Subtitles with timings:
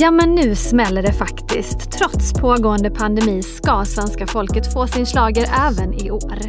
[0.00, 1.90] Ja, men nu smäller det faktiskt.
[1.90, 6.40] Trots pågående pandemi ska svenska folket få sin slager även i år.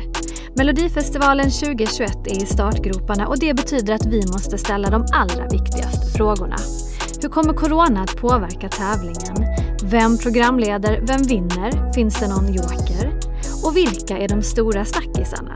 [0.56, 6.18] Melodifestivalen 2021 är i startgroparna och det betyder att vi måste ställa de allra viktigaste
[6.18, 6.56] frågorna.
[7.21, 9.56] Hur kommer corona att påverka tävlingen?
[9.84, 11.02] Vem programleder?
[11.02, 11.93] Vem vinner?
[11.93, 13.20] Finns det någon joker?
[13.64, 15.56] Och vilka är de stora snackisarna?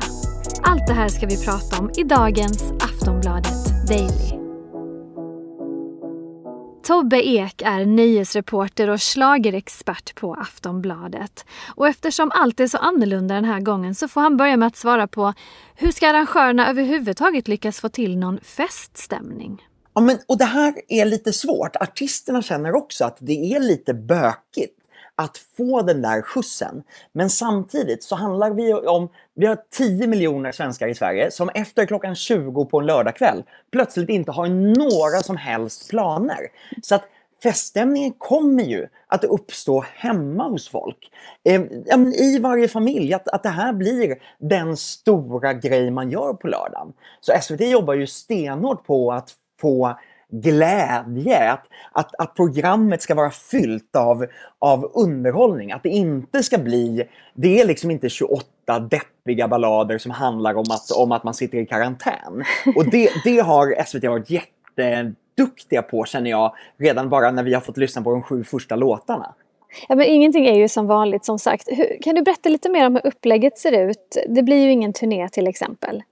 [0.63, 4.42] Allt det här ska vi prata om i dagens Aftonbladet Daily.
[6.83, 11.45] Tobbe Ek är nöjesreporter och slagerexpert på Aftonbladet.
[11.75, 14.75] Och eftersom allt är så annorlunda den här gången så får han börja med att
[14.75, 15.33] svara på
[15.75, 19.67] hur ska arrangörerna överhuvudtaget lyckas få till någon feststämning?
[19.93, 21.75] Ja, men, och det här är lite svårt.
[21.75, 24.82] Artisterna känner också att det är lite bökigt
[25.15, 26.83] att få den där skjutsen.
[27.11, 31.85] Men samtidigt så handlar vi om, vi har 10 miljoner svenskar i Sverige som efter
[31.85, 36.39] klockan 20 på en lördagkväll plötsligt inte har några som helst planer.
[36.81, 37.03] Så att
[37.43, 41.11] feststämningen kommer ju att uppstå hemma hos folk.
[41.43, 41.61] Eh,
[42.15, 46.93] I varje familj, att, att det här blir den stora grej man gör på lördagen.
[47.21, 49.29] Så SVT jobbar ju stenhårt på att
[49.61, 49.97] få
[50.41, 54.25] glädje, att, att, att programmet ska vara fyllt av,
[54.59, 55.71] av underhållning.
[55.71, 57.03] Att det inte ska bli,
[57.33, 58.45] det är liksom inte 28
[58.79, 62.43] deppiga ballader som handlar om att, om att man sitter i karantän.
[62.75, 67.61] Och det, det har SVT varit jätteduktiga på känner jag, redan bara när vi har
[67.61, 69.33] fått lyssna på de sju första låtarna.
[69.87, 71.67] Ja, men ingenting är ju som vanligt som sagt.
[71.67, 74.17] Hur, kan du berätta lite mer om hur upplägget ser ut?
[74.27, 76.03] Det blir ju ingen turné till exempel.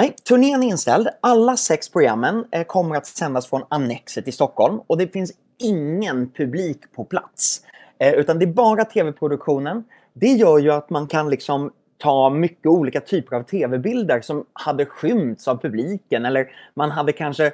[0.00, 1.08] Nej, turnén är inställd.
[1.20, 6.30] Alla sex programmen eh, kommer att sändas från Annexet i Stockholm och det finns ingen
[6.30, 7.62] publik på plats.
[7.98, 9.84] Eh, utan det är bara tv-produktionen.
[10.12, 14.86] Det gör ju att man kan liksom ta mycket olika typer av tv-bilder som hade
[14.86, 17.52] skymts av publiken eller man hade kanske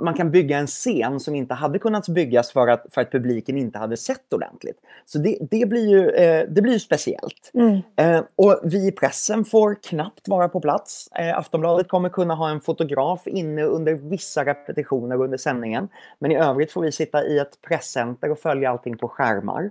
[0.00, 3.58] man kan bygga en scen som inte hade kunnat byggas för att, för att publiken
[3.58, 4.76] inte hade sett ordentligt.
[5.06, 7.50] Så det, det blir ju eh, det blir ju speciellt.
[7.54, 7.80] Mm.
[7.96, 11.08] Eh, och vi i pressen får knappt vara på plats.
[11.34, 15.88] Aftonbladet kommer kunna ha en fotograf inne under vissa repetitioner under sändningen.
[16.18, 19.70] Men i övrigt får vi sitta i ett presscenter och följa allting på skärmar.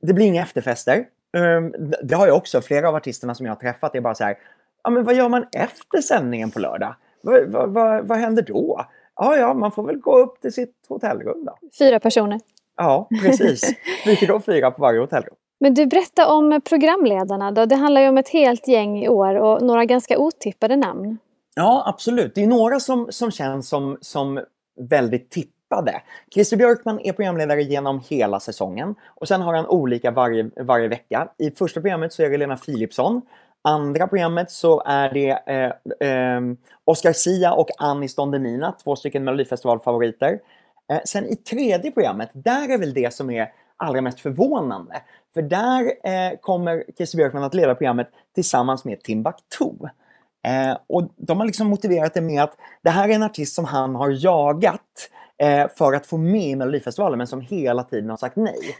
[0.00, 1.04] det blir inga efterfester.
[2.02, 4.38] det har jag också, flera av artisterna som jag har träffat är bara så här,
[4.84, 6.94] ja men vad gör man efter sändningen på lördag?
[7.26, 8.84] Vad, vad, vad, vad händer då?
[9.16, 11.58] Ja, ja, man får väl gå upp till sitt hotellrum då.
[11.78, 12.40] Fyra personer.
[12.76, 13.74] Ja, precis.
[14.06, 15.34] Vi då fyra på varje hotellrum.
[15.60, 17.66] Men du, berätta om programledarna då.
[17.66, 21.18] Det handlar ju om ett helt gäng i år och några ganska otippade namn.
[21.54, 22.34] Ja, absolut.
[22.34, 24.40] Det är några som, som känns som, som
[24.80, 26.02] väldigt tippade.
[26.34, 31.28] Christer Björkman är programledare genom hela säsongen och sen har han olika varje, varje vecka.
[31.38, 33.22] I första programmet så är det Lena Philipsson
[33.66, 36.40] andra programmet så är det eh, eh,
[36.84, 40.40] Oscar Sia och Anis Don Demina, två stycken Melodifestivalfavoriter.
[40.90, 45.02] Eh, sen i tredje programmet, där är väl det som är allra mest förvånande.
[45.34, 49.70] För där eh, kommer Christer Björkman att leda programmet tillsammans med Timbuktu.
[50.46, 53.64] Eh, och de har liksom motiverat det med att det här är en artist som
[53.64, 58.16] han har jagat eh, för att få med i Melodifestivalen men som hela tiden har
[58.16, 58.76] sagt nej.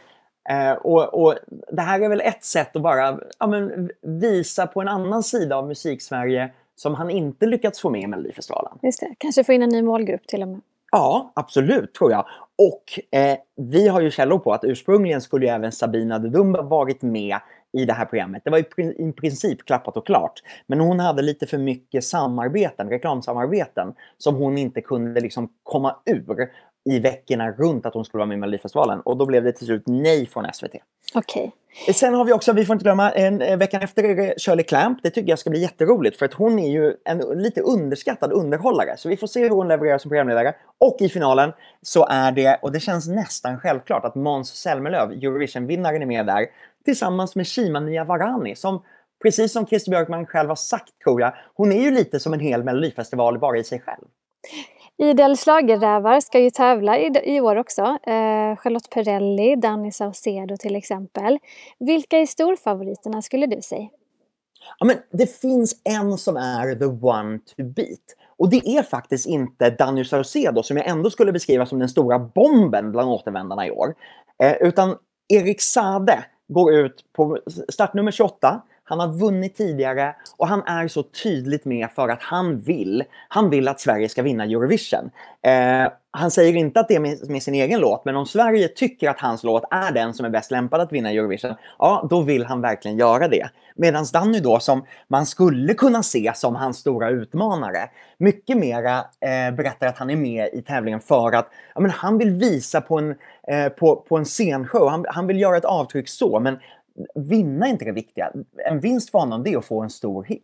[0.49, 1.35] Eh, och, och,
[1.71, 5.55] Det här är väl ett sätt att bara ja, men, visa på en annan sida
[5.55, 8.71] av musiksverige som han inte lyckats få med i Melodifestivalen.
[8.81, 9.15] Just det.
[9.17, 10.61] Kanske få in en ny målgrupp till och med.
[10.91, 12.25] Ja, absolut tror jag.
[12.57, 16.61] Och eh, vi har ju källor på att ursprungligen skulle ju även Sabina de Dumba
[16.61, 17.37] varit med
[17.73, 18.41] i det här programmet.
[18.45, 20.43] Det var i princip klappat och klart.
[20.67, 26.49] Men hon hade lite för mycket samarbeten, reklamsamarbeten, som hon inte kunde liksom komma ur
[26.91, 29.01] i veckorna runt att hon skulle vara med i Melodifestivalen.
[29.01, 30.75] Och då blev det till slut nej från SVT.
[31.13, 31.51] Okej.
[31.83, 31.93] Okay.
[31.93, 34.63] Sen har vi också, vi får inte glömma, en, en veckan efter är det Shirley
[34.63, 34.99] Clamp.
[35.03, 38.97] Det tycker jag ska bli jätteroligt för att hon är ju en lite underskattad underhållare.
[38.97, 40.55] Så vi får se hur hon levererar som programledare.
[40.77, 46.01] Och i finalen så är det, och det känns nästan självklart, att Måns Zelmerlöw, Eurovision-vinnaren,
[46.01, 46.45] är med där
[46.85, 48.83] tillsammans med Shima Niavarani som
[49.23, 52.39] precis som Christer Björkman själv har sagt tror jag, hon är ju lite som en
[52.39, 54.05] hel melodifestival bara i sig själv.
[54.97, 57.81] Idel schlagerrävar ska ju tävla i, i år också.
[57.81, 61.39] Eh, Charlotte Perrelli, Danny Saucedo till exempel.
[61.79, 63.89] Vilka är storfavoriterna skulle du säga?
[64.79, 68.15] Ja, men det finns en som är the one to beat.
[68.37, 72.19] Och det är faktiskt inte Danny Saucedo som jag ändå skulle beskriva som den stora
[72.19, 73.95] bomben bland återvändarna i år.
[74.43, 74.95] Eh, utan
[75.27, 77.39] Erik Sade går ut på
[77.69, 82.59] startnummer 28 han har vunnit tidigare och han är så tydligt med för att han
[82.59, 83.03] vill.
[83.27, 85.09] Han vill att Sverige ska vinna Eurovision.
[85.41, 88.67] Eh, han säger inte att det är med, med, sin egen låt, men om Sverige
[88.67, 92.21] tycker att hans låt är den som är bäst lämpad att vinna Eurovision, ja, då
[92.21, 93.49] vill han verkligen göra det.
[93.75, 99.55] Medan Danny då, som man skulle kunna se som hans stora utmanare, mycket mera eh,
[99.55, 102.97] berättar att han är med i tävlingen för att ja, men han vill visa på
[102.97, 103.15] en,
[103.47, 106.59] eh, på, på en scenshow, han, han vill göra ett avtryck så, men
[107.15, 108.31] vinna är inte det viktiga.
[108.65, 110.43] En vinst för honom det är att få en stor hit.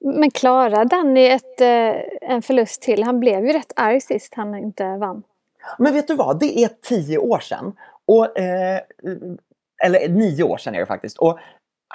[0.00, 3.02] Men klarar Danny ett, eh, en förlust till?
[3.02, 5.22] Han blev ju rätt arg sist han inte vann.
[5.78, 7.72] Men vet du vad, det är tio år sedan.
[8.06, 8.80] Och, eh,
[9.84, 11.18] eller nio år sedan är det faktiskt.
[11.18, 11.38] Och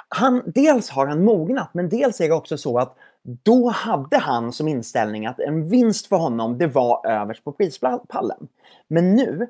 [0.08, 4.52] han, dels har han mognat, men dels är det också så att då hade han
[4.52, 8.48] som inställning att en vinst för honom, det var överst på prispallen.
[8.88, 9.48] Men nu,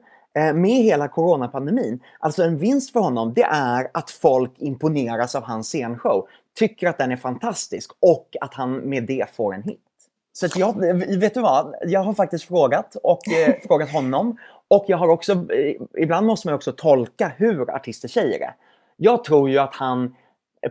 [0.54, 5.68] med hela coronapandemin, alltså en vinst för honom, det är att folk imponeras av hans
[5.68, 6.28] scenshow
[6.58, 9.80] tycker att den är fantastisk och att han med det får en hit.
[10.32, 11.74] Så jag, vet du vad?
[11.82, 14.38] Jag har faktiskt frågat och eh, frågat honom.
[14.68, 18.54] Och jag har också, eh, ibland måste man också tolka hur artister säger det.
[18.96, 20.14] Jag tror ju att han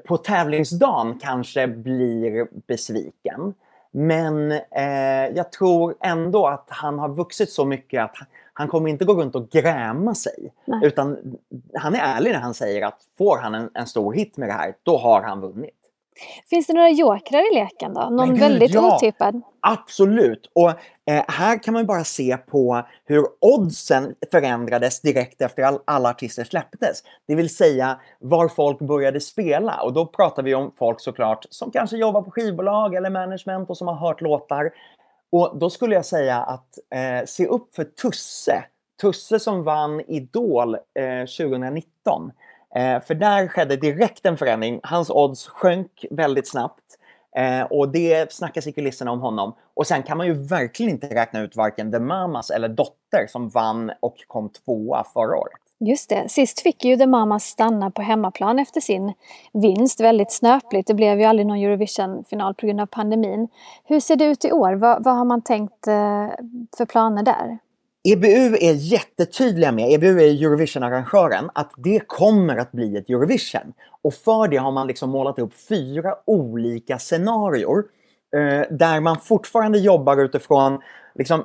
[0.07, 3.53] på tävlingsdagen kanske blir besviken.
[3.97, 8.15] Men eh, jag tror ändå att han har vuxit så mycket att
[8.53, 10.53] han kommer inte gå runt och gräma sig.
[10.65, 10.79] Nej.
[10.83, 11.37] Utan
[11.73, 14.53] han är ärlig när han säger att får han en, en stor hit med det
[14.53, 15.73] här, då har han vunnit.
[16.49, 18.01] Finns det några jokrar i leken då?
[18.01, 19.41] Någon Gud, väldigt ja, otippad?
[19.59, 20.51] Absolut!
[20.53, 26.09] Och eh, här kan man bara se på hur oddsen förändrades direkt efter all, alla
[26.09, 27.03] artister släpptes.
[27.27, 29.81] Det vill säga var folk började spela.
[29.81, 33.77] Och då pratar vi om folk såklart som kanske jobbar på skivbolag eller management och
[33.77, 34.71] som har hört låtar.
[35.29, 38.63] Och då skulle jag säga att eh, se upp för Tusse.
[39.01, 42.31] Tusse som vann Idol eh, 2019.
[42.77, 44.79] Eh, för där skedde direkt en förändring.
[44.83, 46.83] Hans odds sjönk väldigt snabbt.
[47.37, 49.55] Eh, och det snackas i kulisserna om honom.
[49.73, 53.49] Och sen kan man ju verkligen inte räkna ut varken The Mamas eller Dotter som
[53.49, 55.59] vann och kom tvåa förra året.
[55.79, 56.29] Just det.
[56.29, 59.13] Sist fick ju The Mamas stanna på hemmaplan efter sin
[59.53, 59.99] vinst.
[59.99, 60.87] Väldigt snöpligt.
[60.87, 63.47] Det blev ju aldrig någon Eurovision-final på grund av pandemin.
[63.83, 64.73] Hur ser det ut i år?
[64.73, 66.27] Vad, vad har man tänkt eh,
[66.77, 67.57] för planer där?
[68.09, 73.73] EBU är jättetydliga med, EBU är Eurovision-arrangören, att det kommer att bli ett Eurovision.
[74.01, 77.77] Och för det har man liksom målat upp fyra olika scenarier
[78.35, 80.81] eh, där man fortfarande jobbar utifrån
[81.15, 81.43] liksom,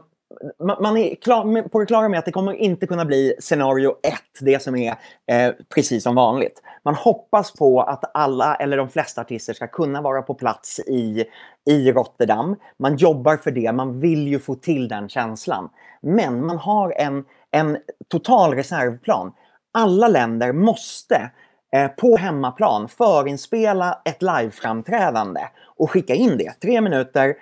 [0.81, 4.15] man är klar, på det klara med att det kommer inte kunna bli scenario 1,
[4.41, 4.95] det som är
[5.31, 6.63] eh, precis som vanligt.
[6.85, 11.25] Man hoppas på att alla, eller de flesta artister ska kunna vara på plats i,
[11.71, 12.57] i Rotterdam.
[12.79, 15.69] Man jobbar för det, man vill ju få till den känslan.
[16.03, 19.33] Men man har en, en total reservplan.
[19.75, 21.31] Alla länder måste
[21.73, 26.61] eh, på hemmaplan förinspela ett liveframträdande och skicka in det.
[26.61, 27.35] Tre minuter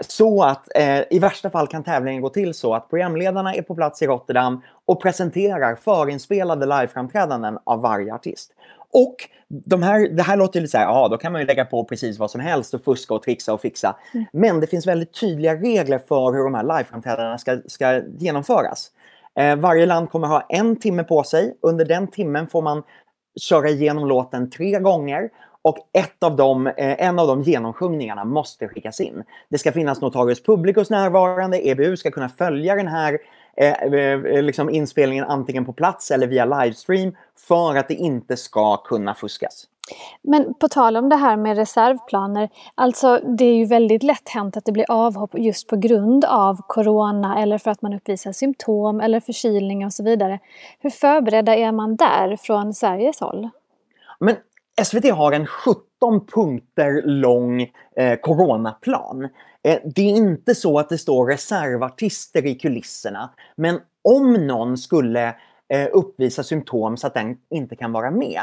[0.00, 3.74] så att eh, i värsta fall kan tävlingen gå till så att programledarna är på
[3.74, 8.52] plats i Rotterdam och presenterar förinspelade liveframträdanden av varje artist.
[8.90, 9.16] Och
[9.48, 11.84] de här, det här låter lite så här, ja då kan man ju lägga på
[11.84, 13.96] precis vad som helst och fuska och trixa och fixa.
[14.14, 14.26] Mm.
[14.32, 18.90] Men det finns väldigt tydliga regler för hur de här liveframträdandena ska, ska genomföras.
[19.38, 21.58] Eh, varje land kommer ha en timme på sig.
[21.62, 22.82] Under den timmen får man
[23.40, 25.30] köra igenom låten tre gånger
[25.62, 29.24] och ett av dem, eh, en av de genomsjungningarna måste skickas in.
[29.48, 33.18] Det ska finnas notarius publicus närvarande, EBU ska kunna följa den här
[33.56, 37.16] eh, eh, liksom inspelningen antingen på plats eller via livestream
[37.48, 39.66] för att det inte ska kunna fuskas.
[40.22, 44.56] Men på tal om det här med reservplaner, alltså det är ju väldigt lätt hänt
[44.56, 49.00] att det blir avhopp just på grund av corona eller för att man uppvisar symptom
[49.00, 50.38] eller förkylning och så vidare.
[50.80, 53.48] Hur förberedda är man där från Sveriges håll?
[54.18, 54.36] Men
[54.84, 57.62] SVT har en 17 punkter lång
[57.96, 59.28] eh, coronaplan.
[59.64, 63.30] Eh, det är inte så att det står reservartister i kulisserna.
[63.56, 65.34] Men om någon skulle
[65.68, 68.40] eh, uppvisa symptom så att den inte kan vara med,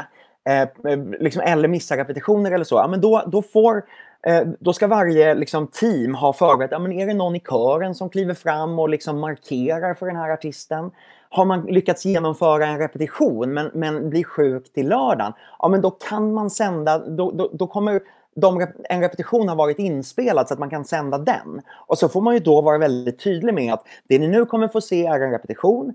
[0.48, 0.62] eh,
[0.92, 3.84] eh, liksom, eller missa repetitioner eller så, ja, men då, då får
[4.26, 7.94] eh, då ska varje liksom, team ha förberett, ja, men är det någon i kören
[7.94, 10.90] som kliver fram och liksom markerar för den här artisten?
[11.28, 15.90] Har man lyckats genomföra en repetition men, men blir sjuk till lördagen, ja men då
[15.90, 18.00] kan man sända, då, då, då kommer
[18.36, 21.62] de, en repetition har varit inspelad så att man kan sända den.
[21.86, 24.68] Och så får man ju då vara väldigt tydlig med att det ni nu kommer
[24.68, 25.94] få se är en repetition.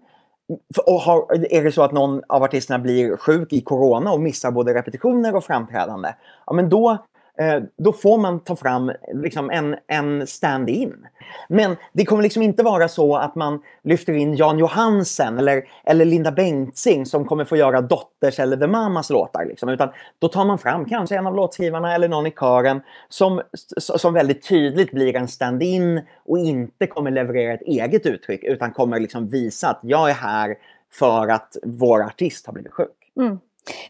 [0.85, 4.51] Och har, är det så att någon av artisterna blir sjuk i corona och missar
[4.51, 6.13] både repetitioner och framträdande,
[6.45, 6.97] ja men då
[7.39, 11.07] Eh, då får man ta fram liksom en, en stand-in.
[11.49, 16.05] Men det kommer liksom inte vara så att man lyfter in Jan Johansen eller, eller
[16.05, 19.45] Linda Bengtzing som kommer få göra Dotters eller The Mamas låtar.
[19.45, 19.69] Liksom.
[19.69, 23.41] Utan då tar man fram kanske en av låtskrivarna eller någon i kören som,
[23.77, 28.99] som väldigt tydligt blir en stand-in och inte kommer leverera ett eget uttryck utan kommer
[28.99, 30.55] liksom visa att jag är här
[30.91, 32.87] för att vår artist har blivit sjuk.
[33.17, 33.39] Mm.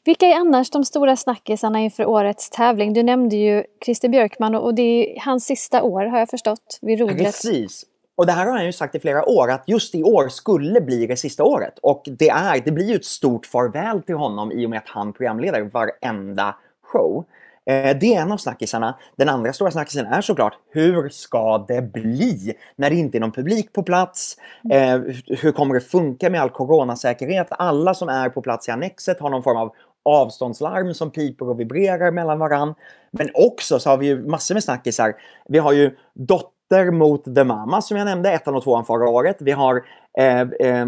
[0.04, 2.94] Vilka är annars de stora snackisarna inför årets tävling?
[2.94, 7.00] Du nämnde ju Christer Björkman och det är hans sista år har jag förstått vid
[7.00, 7.18] rodret.
[7.18, 7.86] Precis.
[8.16, 10.82] Och det här har han ju sagt i flera år att just i år skulle
[10.82, 11.80] bli det sista året.
[11.82, 14.90] Och det, är, det blir ju ett stort farväl till honom i och med att
[14.90, 17.26] han programleder varenda show.
[17.70, 18.98] Eh, det är en av snackisarna.
[19.16, 23.32] Den andra stora snackisen är såklart, hur ska det bli när det inte är någon
[23.32, 24.38] publik på plats?
[24.72, 27.48] Eh, hur kommer det funka med all coronasäkerhet?
[27.50, 29.74] Alla som är på plats i Annexet har någon form av
[30.06, 32.74] avståndslarm som piper och vibrerar mellan varann.
[33.12, 35.14] Men också så har vi ju massor med snackisar.
[35.48, 39.38] Vi har ju Dotter mot The Mama som jag nämnde, ettan och tvåan förra året.
[39.40, 39.84] Vi har
[40.18, 40.86] eh, eh,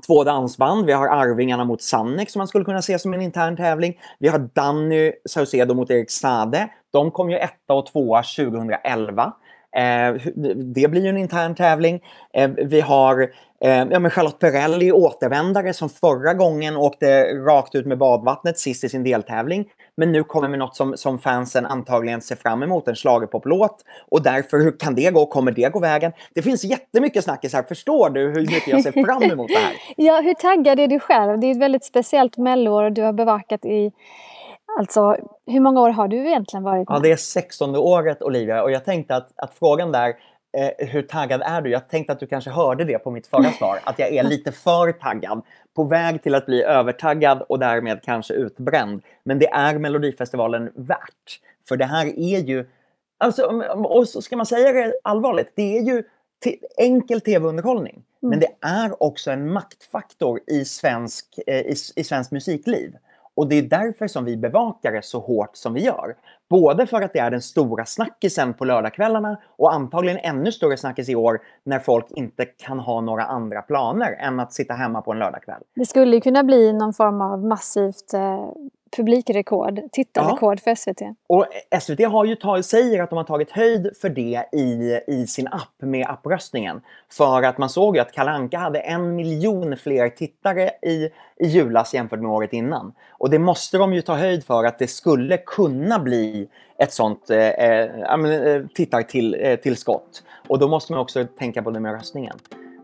[0.00, 0.86] två dansband.
[0.86, 3.98] Vi har Arvingarna mot Sannex som man skulle kunna se som en intern tävling.
[4.18, 6.68] Vi har Danny Saucedo mot Erik Sade.
[6.92, 9.32] De kom ju etta och tvåa 2011.
[9.76, 10.14] Eh,
[10.74, 12.00] det blir ju en intern tävling.
[12.34, 13.20] Eh, vi har
[13.64, 18.84] eh, ja, men Charlotte Perrelli, återvändare, som förra gången åkte rakt ut med badvattnet sist
[18.84, 19.68] i sin deltävling.
[19.96, 23.84] Men nu kommer med något som, som fansen antagligen ser fram emot, en schlagerpoplåt.
[24.10, 25.26] Och därför, hur kan det gå?
[25.26, 26.12] Kommer det gå vägen?
[26.34, 27.62] Det finns jättemycket snackis här.
[27.62, 29.74] Förstår du hur mycket jag ser fram emot det här?
[29.96, 31.40] ja, hur taggad är du själv?
[31.40, 33.92] Det är ett väldigt speciellt melloår och du har bevakat i
[34.78, 36.96] Alltså, hur många år har du egentligen varit med?
[36.96, 40.14] Ja, det är 16 året Olivia och jag tänkte att, att frågan där
[40.58, 41.70] eh, hur taggad är du?
[41.70, 44.52] Jag tänkte att du kanske hörde det på mitt förra svar, att jag är lite
[44.52, 45.42] för taggad.
[45.76, 49.02] På väg till att bli övertaggad och därmed kanske utbränd.
[49.24, 51.40] Men det är Melodifestivalen värt.
[51.68, 52.68] För det här är ju,
[53.18, 53.42] alltså,
[53.74, 56.02] och ska man säga det allvarligt, det är ju
[56.78, 57.94] enkel tv-underhållning.
[57.94, 58.30] Mm.
[58.30, 62.96] Men det är också en maktfaktor i svensk, eh, i, i svensk musikliv.
[63.40, 66.16] Och det är därför som vi bevakar det så hårt som vi gör.
[66.50, 71.08] Både för att det är den stora snackisen på lördagskvällarna och antagligen ännu större snackis
[71.08, 75.12] i år när folk inte kan ha några andra planer än att sitta hemma på
[75.12, 75.62] en lördagkväll.
[75.74, 78.48] Det skulle kunna bli någon form av massivt eh,
[78.96, 80.62] publikrekord, tittarrekord ja.
[80.62, 81.02] för SVT.
[81.26, 81.46] Och
[81.80, 85.46] SVT har ju tagit, säger att de har tagit höjd för det i, i sin
[85.46, 86.80] app med appröstningen.
[87.12, 91.94] För att man såg ju att Kalanka hade en miljon fler tittare i, i julas
[91.94, 92.92] jämfört med året innan.
[93.10, 97.30] Och det måste de ju ta höjd för att det skulle kunna bli ett sånt
[97.30, 100.22] eh, eh, eh tittartillskott.
[100.48, 102.36] Och då måste man också tänka på det med röstningen.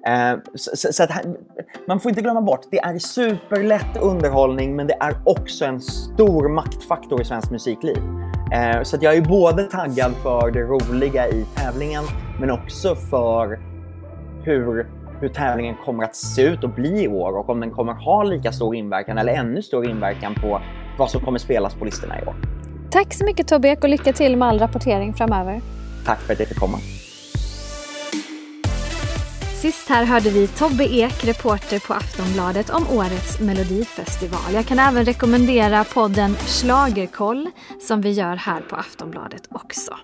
[0.07, 1.11] Eh, så, så att,
[1.87, 6.49] man får inte glömma bort, det är superlätt underhållning men det är också en stor
[6.49, 7.97] maktfaktor i svensk musikliv.
[8.53, 12.05] Eh, så jag är både taggad för det roliga i tävlingen
[12.41, 13.61] men också för
[14.43, 14.87] hur,
[15.21, 18.23] hur tävlingen kommer att se ut och bli i år och om den kommer ha
[18.23, 20.61] lika stor inverkan eller ännu större inverkan på
[20.99, 22.35] vad som kommer spelas på listorna i år.
[22.91, 25.61] Tack så mycket Tobbe och lycka till med all rapportering framöver.
[26.07, 26.79] Tack för att jag fick komma.
[29.57, 34.55] Sist här hörde vi Tobbe Ek, reporter på Aftonbladet, om årets melodifestival.
[34.55, 39.97] Jag kan även rekommendera podden Slagerkoll som vi gör här på Aftonbladet också.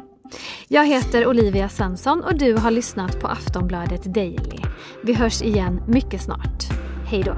[0.68, 4.59] Jag heter Olivia Svensson och du har lyssnat på Aftonbladet Daily.
[5.02, 6.64] Vi hörs igen mycket snart.
[7.06, 7.37] Hej då!